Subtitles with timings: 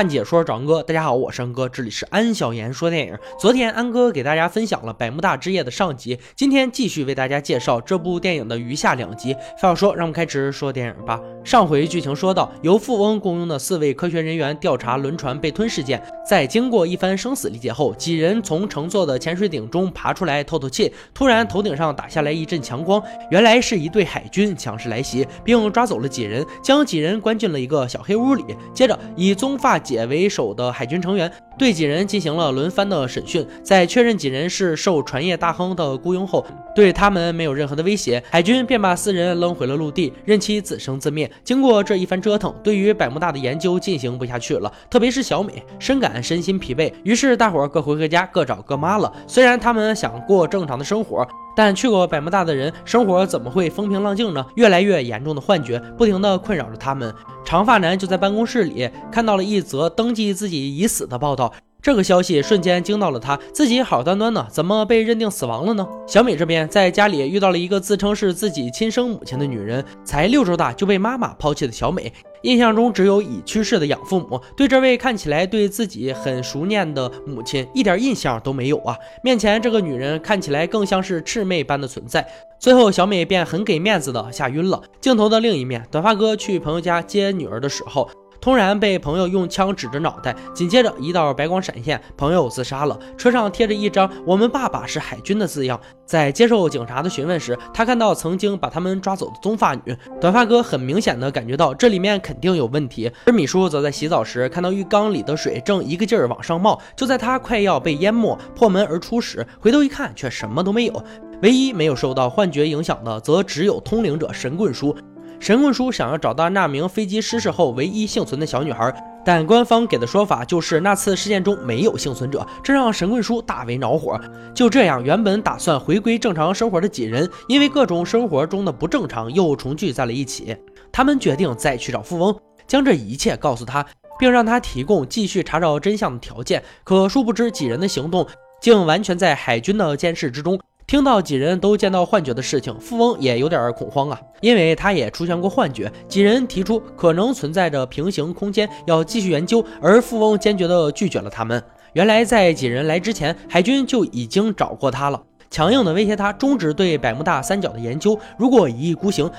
[0.00, 3.14] 看解说找安哥，大家好，我是安哥，这里是安小言说电影。
[3.38, 9.34] 昨天安哥给大家分享了《百慕大之夜》的上集，今天继续为大家介绍这部电影的余下两集。
[9.34, 11.20] 废话说，让我们开始说电影吧。
[11.44, 20.90] 上回剧情说到，由富翁雇佣的四位科学人员调查轮船被吞事件，在经过一番生死力竭后，几人从乘坐的潜水艇中爬出来透透气。
[21.12, 28.56] 突然，头顶上打下来一阵强光，原来是一队海军强势来袭，并抓走了几人，将几人关进了一个小黑屋里。
[28.72, 41.30] 接着，以棕发姐为首的海军成员对几人进行了轮番的审讯，在确认几人是受船业大亨的雇佣后，对他们没有任何的威胁，海军便把四人扔回了陆地，任其自生自灭。
[41.42, 49.12] 经过这一番折腾，对于百慕大的研究进行不下去了，特别是小美，深感身心疲惫，于是大伙儿各回各家，各找各妈了。
[49.26, 51.26] 虽然他们想过正常的生活。
[51.56, 54.46] 但去过百慕大的人，生活怎么会风平浪静呢？
[54.54, 57.12] 越来越严重的幻觉不停地困扰着他们。
[57.50, 61.52] 长发男就在办公室里看到了一则登记自己已死的报道。
[61.82, 65.84] 这个消息瞬间惊到了他，自己好端端的怎么被认定死亡了呢？
[66.06, 72.12] 小美这边在家里遇到了一个自称是自己亲生母亲的女人，才六周大就被妈妈抛弃的小美，
[72.42, 78.96] 印象中只有已去世的养父母，对这位看起来对自己很熟念的母亲一点印象都没有啊！
[79.22, 82.26] 面前这个女人看起来更像是魑魅般的存在。
[82.58, 84.82] 最后，小美便很给面子的吓晕了。
[85.00, 88.08] 镜头的另一面，短发哥去朋友家接女儿的时候。
[88.40, 92.98] 突然被朋友用枪指着脑袋，紧接着一道白光闪现，朋友自杀了。
[93.18, 95.78] 车上贴着一张“我们爸爸是海军”的字样。
[96.06, 99.96] 在接受警察的询问时，他看到曾经把他们抓走的棕发女。
[100.20, 103.10] 短发哥很明显的感觉到这里面肯定有问题。
[103.26, 106.80] 而米叔则在洗澡时看到浴缸里的水正一个劲儿往上冒。
[106.96, 111.04] 就在他快要被淹没、破门而出时，回头一看，却什么都没有。
[111.42, 114.94] 唯一没有受到幻觉影响的，则只有通灵者神棍叔。
[115.40, 124.20] 神棍叔想要找到那名飞机失事后唯一幸存的小女孩，但官方给的说法就是那次事件中没有幸存者，这让神棍叔大为恼火。
[124.54, 130.54] 就这样，原本打算回归正常生活的几人，因为各种生活中的不正常，又重聚在了一起。
[130.92, 133.86] 他们决定再去找富翁，将这一切告诉他，
[134.18, 136.62] 并让他提供继续查找真相的条件。
[136.84, 138.26] 可殊不知，几人的行动
[138.60, 140.60] 竟完全在海军的监视之中。
[140.90, 145.88] 听到几人都见到幻觉的事情，富翁也有点恐慌啊，因为他也出现过幻觉。
[146.08, 151.62] 几人提出可能存在着平行空间，要继续研究，而富翁坚决地拒绝了他们。
[151.92, 159.30] 原来在几人来之前，海军就已经找过他了，强硬地威胁他终止对百慕大三角的研究，如果一意孤行，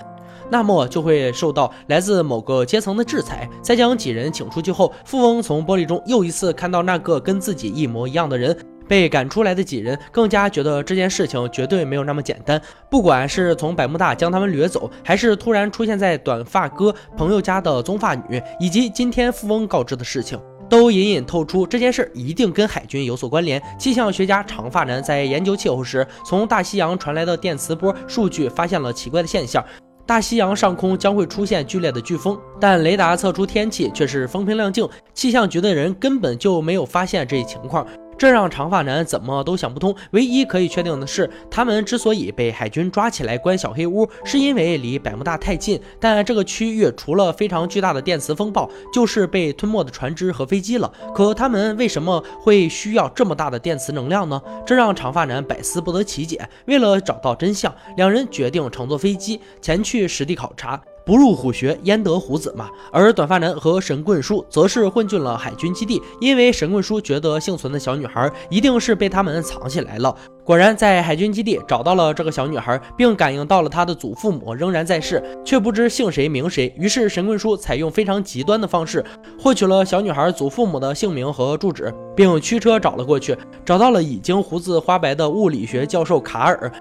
[0.50, 3.50] 那么就会受到来自某个阶层的制裁。
[3.62, 8.58] 在将几人请出去后，富翁从玻璃中又一次看到那个跟自己一模一样的人。
[8.88, 12.62] 被赶出来的几人更加觉得这件事情绝对没有那么简单。
[12.90, 23.62] 不管是从百慕大将他们掠走，还是突然出现在短发哥朋友家的棕发女，以及今天富翁告知的事情，都隐隐透出这件事一定跟海军有所关联。
[23.80, 29.64] 气象学家长发男在研究气候时，从大西洋传来的电磁波数据发现了奇怪的现象：
[30.06, 37.86] 大西洋上空将会出现剧烈的飓风，但雷达测出天气却是风平浪静，气象局的人根本就没有发现这一情况。
[38.22, 39.96] 这让长发男怎么都想不通。
[40.12, 45.82] 唯一可以确定的是，他们之所以被海军抓起来关小黑屋，是因为离百慕大太近。
[46.00, 50.94] 但这个区域除了非常巨大的电磁风暴，就是被吞没的船只和飞机了。
[51.16, 54.40] 可他们为什么会需要这么大的电磁能量呢？
[54.68, 56.48] 这让长发男百思不得其解。
[56.68, 60.80] 为了找到真相，两人决定乘坐飞机前去实地考察。
[61.06, 62.70] 不入虎穴，焉得虎子嘛？
[62.92, 70.16] 而短发男和神棍叔则是混进了海军基地，因为神棍叔觉得幸存的小女孩一定是被他们藏起来了。
[70.44, 76.74] 果然，在海军基地找到了这个小女孩，并感应到了她的祖父母仍然在世，却不知姓谁名谁。
[76.76, 79.06] 于是，神棍叔采用非常极端的方式，
[79.40, 86.72] 获取了小女孩祖父母的姓名和住址，并驱车找了过去，找到了已经胡子花白的物理学教授卡尔。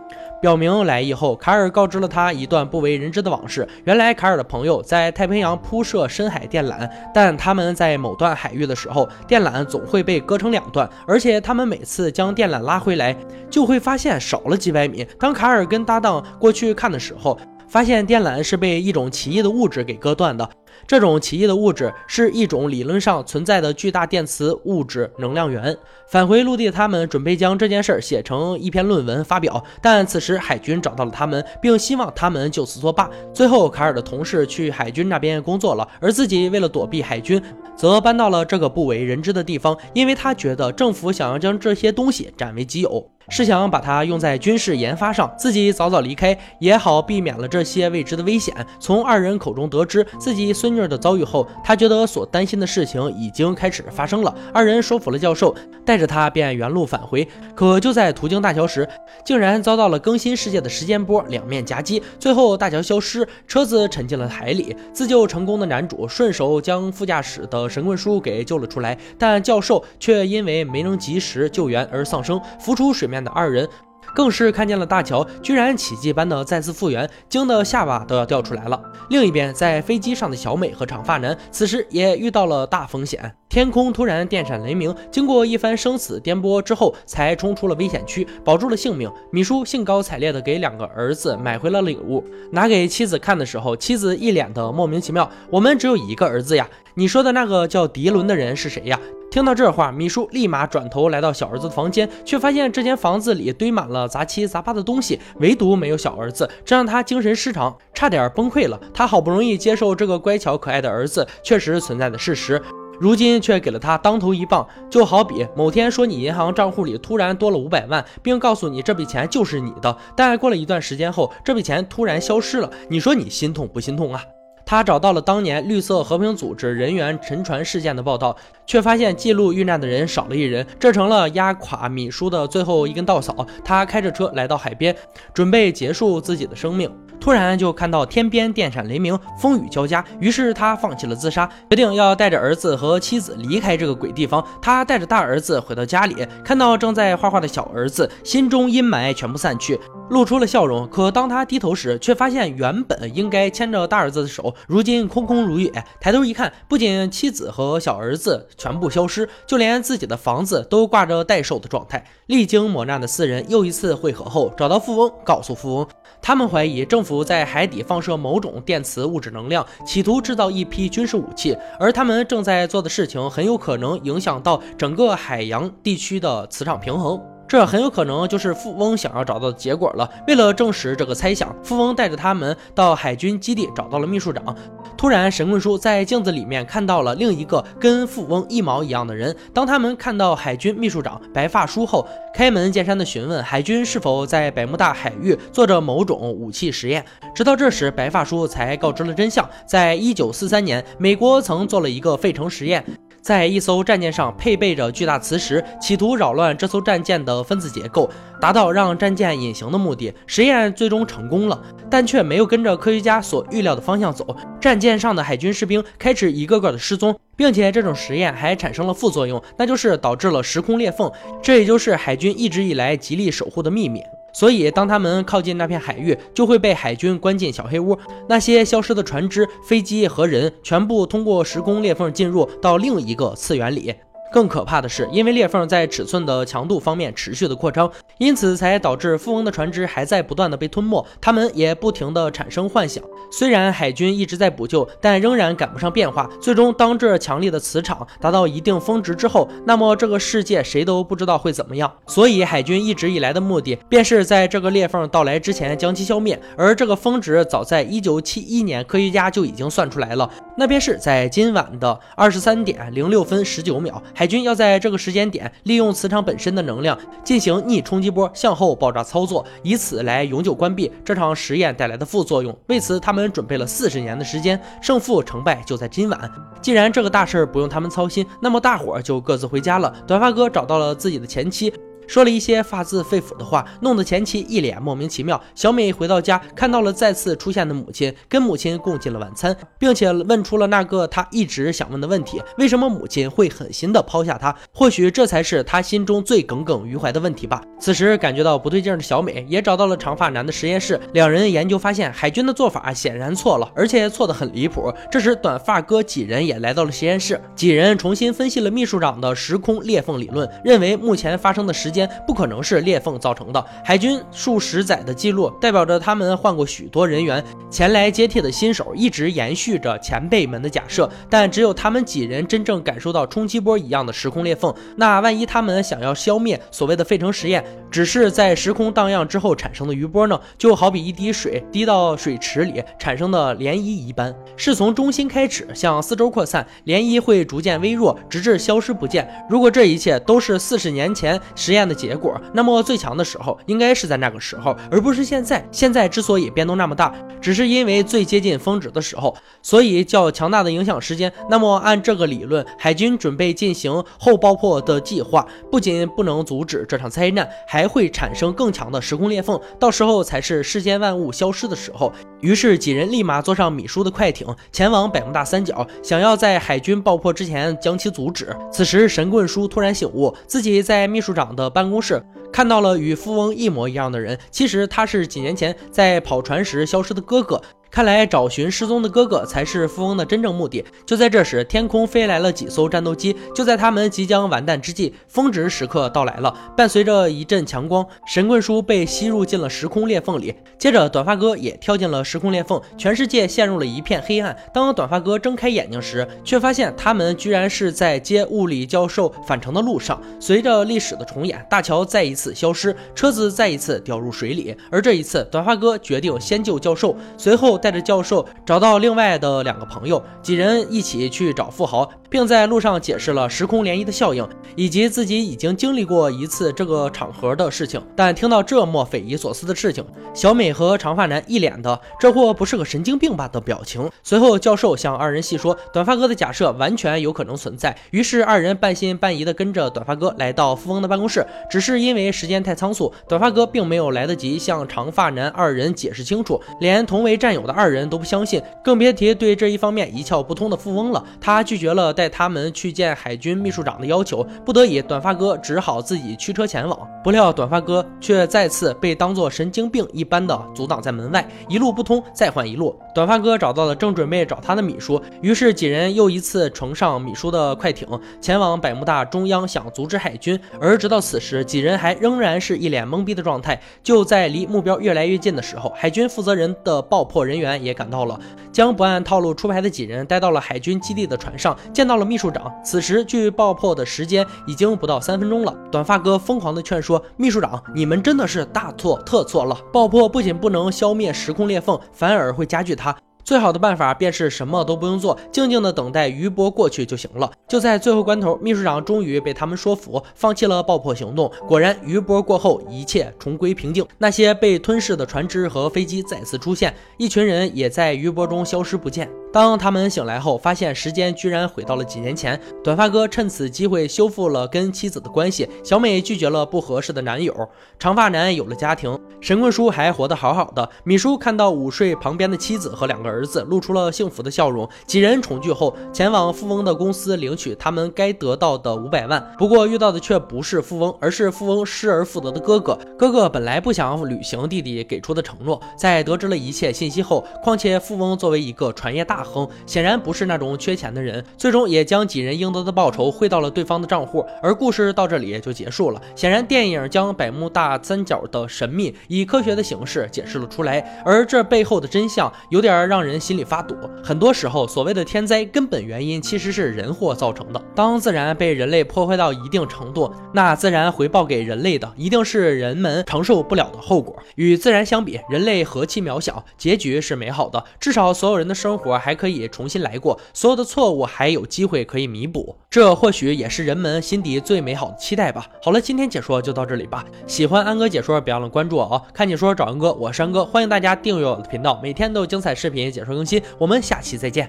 [0.41, 3.69] 表明来意后，卡尔告知了他一段不为人知的往事。
[3.85, 13.15] 原来，卡尔的朋友在太平洋铺设深海电缆，但他们在某段海域的时候，电缆总会被割成两段，而且他们每次将电缆拉回来，
[13.51, 15.07] 就就会发现少了几百米。
[15.19, 20.49] 当卡尔跟搭档过去看的时候，发现电缆是被一种奇异的物质给割断的。
[20.87, 25.77] 这种奇异的物质是一种理论上存在的巨大电磁物质能量源。
[26.09, 33.11] 返回陆地，他们准备将这件事写成一篇论文发表，但此时海军找到了他们，并希望他们就此作罢。
[33.35, 37.41] 最后，卡尔的同事去海军那边工作了，而自己为了躲避海军，
[37.77, 43.07] 则搬到了这个不为人知的地方，因为他觉得政府想要将这些东西占为己有。
[43.31, 48.55] 是想把它用在军事研发上，自己早早离开也好，避免了这些未知的危险。
[48.79, 54.35] 从二人口中得知自己孙女的遭遇后，他觉得所担心的事情已经开始发生了。
[54.53, 55.55] 二人说服了教授，
[55.87, 57.27] 带着他便原路返回。
[57.55, 58.87] 可就在途经大桥时，
[59.25, 64.77] 竟然遭到了更新世界的时间波两面夹击，最后大桥消失，车子沉进了海里。
[64.93, 72.41] 自救成功的男主顺手将副驾驶的神棍叔给救了出来，但教授却因为没能及时救援而丧生。
[72.59, 73.69] 浮出水面的二人。
[74.13, 78.83] 更是看见了大桥居然奇迹般的再次复原，惊得下巴都要掉出来了。
[79.09, 89.09] 另一边，在飞机上的小美和长发男此时也遇到了大风险，天空突然电闪雷鸣，经过一番生死颠簸之后，才冲出了危险区，保住了性命。
[89.31, 98.99] 米叔兴高采烈的给两个儿子买回了礼物，拿给妻子看的时候，妻子一脸的莫名其妙：“我们只有一个儿子呀，你说的那个叫迪伦的人是谁呀？”
[99.31, 108.81] 听到这话，米叔立马转头来到小儿子的房间，却发现这间房子里堆满了杂七杂八的东西，唯独没有小儿子，这让他精神失常，差点崩溃了。
[108.93, 112.61] 他好不容易接受这个乖巧可爱的儿子确实存在的事实，
[112.99, 124.21] 如今却给了他当头一棒，就好比某天说你银行账户里突然多了五百万，并告诉你这笔钱就是你的，但过了一段时间后，这笔钱突然消失了，你说你心痛不心痛啊？
[124.71, 128.37] 他找到了当年绿色和平组织人员沉船事件的报道，
[128.69, 133.45] 却发现记录遇难的人少了一人，这成了压垮米叔的最后一根稻草。
[133.65, 134.97] 他开着车来到海边，
[135.35, 136.89] 准备结束自己的生命，
[137.21, 144.43] 突然就看到天边电闪雷鸣，风雨交加，于是他放弃了自杀，决定要带着儿子和妻子离开这个鬼地方。
[144.63, 149.79] 他带着大儿子回到家里，看到正在画画的小儿子，心中阴霾全部散去。
[150.09, 155.71] 露出了笑容，可当他低头时，却发现原本应该牵着大儿子的手，如今空空如也。
[156.01, 162.05] 抬头一看，不仅妻子和小儿子全部消失，就连自己的房子都挂着待售的状态。
[162.27, 165.87] 历经磨难的四人又一次会合后，找到富翁，告诉富翁，
[166.21, 177.21] 他们怀疑政府在海底放射某种电磁物质能量，企图制造一批军事武器，而他们正在做的事情很有可能影响到整个海洋地区的磁场平衡。
[177.51, 180.09] 这很有可能就是富翁想要找到的结果了。
[180.29, 184.57] 为了证实这个猜想，富翁带着他们到海军基地找到了秘书长。
[184.97, 189.35] 突然，神棍叔在镜子里面看到了另一个跟富翁一毛一样的人。
[189.53, 197.05] 当他们看到海军秘书长白发叔后，开门见山的询问海军是否在百慕大海域做着某种武器实验。
[197.35, 202.85] 直到这时，白发叔才告知了真相：在一九四三年，美国曾做了一个费城实验。
[203.23, 208.09] 在一艘战舰上配备着巨大磁石，企图扰乱这艘战舰的分子结构，
[208.41, 210.13] 达到让战舰隐形的目的。
[210.27, 214.37] 实验最终成功了，但却没有跟着科学家所预料的方向走。
[214.61, 221.11] 战舰上的海军士兵开始一个个的失踪，并且这种实验还产生了副作用，那就是导致了时空裂缝。
[221.43, 224.01] 这也就是海军一直以来极力守护的秘密。
[224.33, 227.99] 所以，当他们靠近那片海域，就会被海军关进小黑屋。
[228.29, 233.95] 那些消失的船只、飞机和人，全部通过时空裂缝进入到另一个次元里。
[234.33, 243.03] 更可怕的是，因为裂缝在尺寸的强度方面持续的扩张，因此才导致富翁的船只还在不断的被吞没，他们也不停的产生幻想。
[243.33, 246.31] 虽然海军一直在补救，但仍然赶不上变化。
[246.41, 251.93] 最终，当这强烈的磁场达到一定峰值之后，那么这个世界谁都不知道会怎么样。
[252.07, 256.41] 所以，海军一直以来的目的，便是在这个裂缝到来之前将其消灭。
[256.57, 264.01] 而这个峰值，早在一九七一年，科学家就已经算出来了，那便是在今晚的二十三点零六分十九秒。
[264.21, 272.55] 海军要在这个时间点利用磁场本身的能量进行逆冲击波向后爆炸操作，以此来永久关闭这场实验带来的副作用。
[272.67, 276.31] 为此，他们准备了四十年的时间，胜负成败就在今晚。
[276.61, 279.91] 既然这个大事儿不用他们操心，那么大伙儿就各自回家了。
[280.07, 281.73] 短发哥找到了自己的前妻。
[282.07, 285.41] 说了一些发自肺腑的话，弄得前妻一脸莫名其妙。
[285.55, 294.55] 小美回到家，看到了再次出现的母亲，跟母亲共进了晚餐，并且问出了那个她一直想问的问题：为什么母亲会狠心的抛下她？
[294.73, 297.63] 或许这才是她心中最耿耿于怀的问题吧。
[297.79, 304.93] 此时感觉到不对劲的小美也找到了长发男的实验室，两人研究发现，海军的做法显然错了，而且错得很离谱。
[305.11, 312.00] 这时，短发哥几人也来到了实验室，几人重新分析了秘书长的时空裂缝理论，认为目前发生的时间。
[312.27, 313.65] 不可能是裂缝造成的。
[313.85, 324.73] 海军数十载的记录代表着他们换过许多人员，前来接替的新手一直延续着前辈们的假设，但只有他们几人真正感受到冲击波一样的时空裂缝。
[324.97, 330.41] 那万一他们想要消灭所谓的费城实验，只是在时空荡漾之后产生的余波呢？
[330.57, 339.29] 就好比一滴水滴到水池里产生的涟漪一般，是从中心开始向四周扩散，涟漪会逐渐微弱，直至消失不见。
[339.49, 341.80] 如果这一切都是四十年前实验。
[341.81, 342.41] 验的结果。
[342.53, 345.67] 那么最强的时候应该是在那个时候，而不是现在。
[345.73, 351.33] 现在之所以变动那么大，只是因为最接近峰值的时候，所以较强大的影响时间。
[351.49, 362.13] 那么按这个理论，海军准备进行后爆破的计划，不仅不能阻止这场灾难，还会产生更强的时空裂缝，到时候才是世间万物消失的时候。
[362.41, 368.55] 于是几人立马坐上米叔的快艇，前往百慕大三角，想要在海军爆破之前将其阻止。
[368.73, 372.23] 此时神棍叔突然醒悟，自己在秘书长的办公室。
[372.53, 377.63] 看到了与富翁一模一样的人，其实他是几年前在跑船时消失的哥哥。
[377.91, 380.85] 看来找寻失踪的哥哥才是富翁的真正目的。
[381.05, 383.35] 就在这时，天空飞来了几艘战斗机。
[383.53, 386.55] 就在他们即将完蛋之际，峰值时刻到来了。
[386.77, 390.55] 伴随着一阵强光，神棍叔被吸入进了时空裂缝里。
[390.79, 394.57] 接着，短发哥也跳进了时空裂缝，全世界陷入了一片黑暗。
[394.73, 400.23] 当短发哥睁开眼睛时，却发现他们居然是在接物理教授返程的路上。
[400.39, 404.77] 随着历史的重演，大桥再一次消失，车子再一次掉入水里。
[404.93, 407.80] 而这一次，短发哥决定先救教授，随后。
[407.81, 414.47] 带着教授找到另外的两个朋友，几人一起去找富豪，并在路上解释了时空涟漪的效应，
[414.77, 418.01] 以及自己已经经历过一次这个场合的事情。
[418.15, 424.09] 但听到这么匪夷所思的事情，小美和长发男一脸的“这货不是个神经病吧”的表情。
[424.23, 427.97] 随后，教授向二人细说，短发哥的假设完全有可能存在。
[428.11, 431.45] 于是，二人半信半疑的跟着短发哥来到富翁的办公室。
[431.71, 437.70] 只是因为时间太仓促，短发哥并没有来得及向长发男二人解释清楚，连同为战友的。
[437.71, 441.25] 二人都不相信，更别提对这一方面一窍不通的富翁了。
[441.41, 446.99] 他拒绝了带他们去见海军秘书长的要求，不得已，短发哥只好自己驱车前往。
[447.23, 452.99] 不料，短发哥却再次被当作神经病一般的阻挡在门外，一路不通，再换一路。
[453.15, 458.09] 短发哥找到了正准备找他的米叔，于是几人又一次乘上米叔的快艇，
[458.41, 460.59] 前往百慕大中央，想阻止海军。
[460.81, 463.79] 而直到此时，几人还仍然是一脸懵逼的状态。
[464.03, 468.41] 就在离目标越来越近的时候，海军负责人的爆破人员也赶到了，
[468.73, 472.73] 将不按套路出牌的几人带到了海军基地的船上，见到了秘书长。
[472.85, 475.73] 此时距爆破的时间已经不到三分钟了。
[475.93, 479.77] 短发哥疯狂的劝说秘书长：“你们真的是大错特错了！
[479.93, 483.15] 爆破不仅不能消灭时空裂缝，反而会加剧它。”
[483.51, 487.51] 最好的办法便是什么都不用做，静静的等待余波过去就行了。
[487.67, 491.51] 就在最后关头，秘书长终于被他们说服，放弃了爆破行动。
[491.67, 494.07] 果然，余波过后，一切重归平静。
[494.19, 499.29] 那些被吞噬的船只和飞机再次出现，一群人也在余波中消失不见。
[499.53, 502.61] 当他们醒来后，发现时间居然回到了几年前。
[502.85, 507.53] 短发哥趁此机会修复了跟妻子的关系，小美拒绝了不合适的男友，
[507.99, 510.89] 长发男有了家庭，神棍叔还活得好好的。
[511.03, 514.89] 米叔看到午睡旁边的妻子和两个儿子，露出了幸福的笑容。
[515.05, 519.45] 几人重聚后，前往富翁的公司领取他们该得到的五百万。
[519.59, 522.97] 不过遇到的却不是富翁，而是富翁失而复得的哥哥。
[523.19, 529.40] 哥哥本来不想履行弟弟给出的承诺，在得知了一切信息后，况且富翁作为一个船业大。
[529.41, 536.21] 大亨显然不是那种缺钱的人，最终也将几人应得的报酬汇到了对方的账户，而故事到这里就结束了。
[536.37, 543.97] 显然，电影将百慕大三角的神秘以科学的形式解释了出来，而这背后的真相有点让人心里发堵。
[544.23, 547.83] 很多时候，所谓的天灾根本原因其实是人祸造成的。
[547.95, 554.37] 当自然被人类破坏到一定程度，那自然回报给人类的一定是人们承受不了的后果。
[554.57, 559.30] 与自然相比，人类何其渺小，结局是美好的，至少所有人的生活还。
[559.31, 565.69] 还可以重新来过，所有的错误还有机会可以弥补，这或许也是人们心底最美好的期待吧。
[565.81, 567.25] 好了，今天解说就到这里吧。
[567.47, 569.23] 喜欢安哥解说，别忘了关注我哦。
[569.33, 573.63] 看解说找安哥，我是安哥，欢迎大家订阅我的频道，每天都有精彩视频解说更新。
[573.79, 574.69] 我们下期再见。